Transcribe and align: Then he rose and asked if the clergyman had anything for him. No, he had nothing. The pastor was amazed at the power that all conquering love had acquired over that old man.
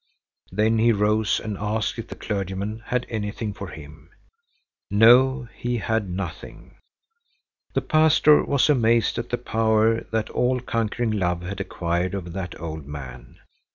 Then 0.51 0.79
he 0.79 0.91
rose 0.91 1.39
and 1.39 1.59
asked 1.59 1.99
if 1.99 2.07
the 2.07 2.15
clergyman 2.15 2.81
had 2.87 3.05
anything 3.07 3.53
for 3.53 3.67
him. 3.67 4.09
No, 4.89 5.47
he 5.53 5.77
had 5.77 6.09
nothing. 6.09 6.77
The 7.75 7.81
pastor 7.81 8.43
was 8.43 8.67
amazed 8.67 9.19
at 9.19 9.29
the 9.29 9.37
power 9.37 10.01
that 10.11 10.31
all 10.31 10.59
conquering 10.59 11.11
love 11.11 11.43
had 11.43 11.61
acquired 11.61 12.15
over 12.15 12.31
that 12.31 12.59
old 12.59 12.87
man. 12.87 13.37